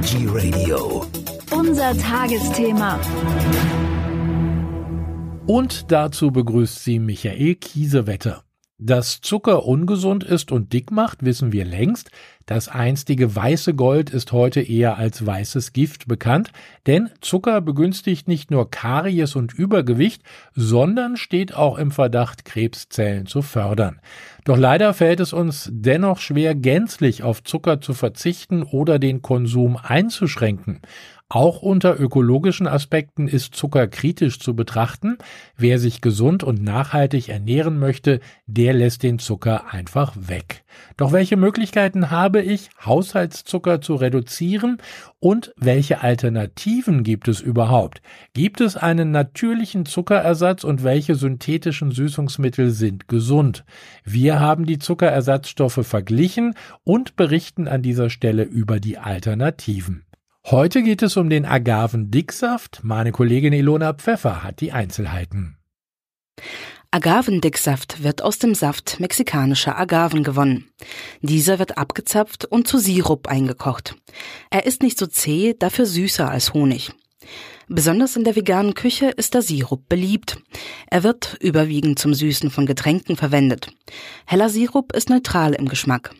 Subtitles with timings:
[0.00, 1.04] Energy Radio.
[1.50, 2.98] Unser Tagesthema.
[5.46, 8.42] Und dazu begrüßt sie Michael Kiesewetter.
[8.78, 12.10] Dass Zucker ungesund ist und dick macht, wissen wir längst.
[12.50, 16.50] Das einstige weiße Gold ist heute eher als weißes Gift bekannt,
[16.88, 20.24] denn Zucker begünstigt nicht nur Karies und Übergewicht,
[20.56, 24.00] sondern steht auch im Verdacht, Krebszellen zu fördern.
[24.44, 29.76] Doch leider fällt es uns dennoch schwer, gänzlich auf Zucker zu verzichten oder den Konsum
[29.76, 30.80] einzuschränken.
[31.32, 35.16] Auch unter ökologischen Aspekten ist Zucker kritisch zu betrachten.
[35.56, 40.64] Wer sich gesund und nachhaltig ernähren möchte, der lässt den Zucker einfach weg.
[40.96, 44.78] Doch welche Möglichkeiten habe ich, Haushaltszucker zu reduzieren
[45.18, 48.02] und welche Alternativen gibt es überhaupt?
[48.34, 53.64] Gibt es einen natürlichen Zuckerersatz und welche synthetischen Süßungsmittel sind gesund?
[54.04, 56.54] Wir haben die Zuckerersatzstoffe verglichen
[56.84, 60.04] und berichten an dieser Stelle über die Alternativen.
[60.46, 62.80] Heute geht es um den Agavendicksaft.
[62.82, 65.59] Meine Kollegin Ilona Pfeffer hat die Einzelheiten.
[66.92, 70.68] Agavendicksaft wird aus dem Saft mexikanischer Agaven gewonnen.
[71.22, 73.94] Dieser wird abgezapft und zu Sirup eingekocht.
[74.50, 76.90] Er ist nicht so zäh, dafür süßer als Honig.
[77.68, 80.38] Besonders in der veganen Küche ist der Sirup beliebt.
[80.90, 83.68] Er wird überwiegend zum Süßen von Getränken verwendet.
[84.26, 86.12] Heller Sirup ist neutral im Geschmack.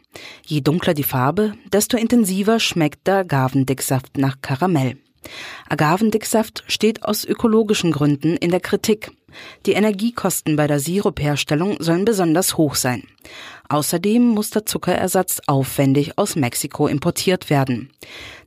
[0.46, 4.98] Je dunkler die Farbe, desto intensiver schmeckt der Agavendicksaft nach Karamell.
[5.70, 9.12] Agavendicksaft steht aus ökologischen Gründen in der Kritik.
[9.66, 13.04] Die Energiekosten bei der Sirupherstellung sollen besonders hoch sein.
[13.68, 17.90] Außerdem muss der Zuckerersatz aufwendig aus Mexiko importiert werden.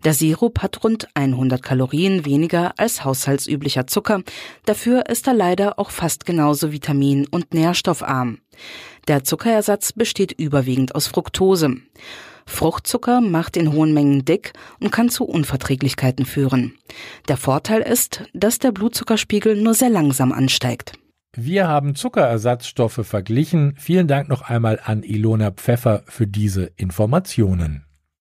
[0.04, 4.22] Der Sirup hat rund 100 Kalorien weniger als haushaltsüblicher Zucker,
[4.66, 8.40] dafür ist er leider auch fast genauso vitamin- und nährstoffarm.
[9.08, 11.78] Der Zuckerersatz besteht überwiegend aus Fructose.
[12.46, 16.74] Fruchtzucker macht in hohen Mengen dick und kann zu Unverträglichkeiten führen.
[17.28, 20.94] Der Vorteil ist, dass der Blutzuckerspiegel nur sehr langsam ansteigt.
[21.36, 23.74] Wir haben Zuckerersatzstoffe verglichen.
[23.78, 27.86] Vielen Dank noch einmal an Ilona Pfeffer für diese Informationen.